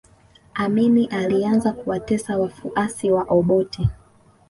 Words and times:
amini 0.53 1.05
alianza 1.05 1.73
kuwatesa 1.73 2.37
wafuasi 2.37 3.11
wa 3.11 3.23
obote 3.29 3.87